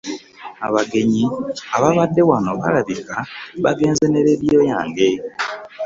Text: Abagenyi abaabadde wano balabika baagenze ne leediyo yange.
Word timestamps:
Abagenyi 0.67 1.23
abaabadde 1.75 2.21
wano 2.29 2.51
balabika 2.61 3.15
baagenze 3.63 4.05
ne 4.09 4.19
leediyo 4.25 4.59
yange. 4.71 5.07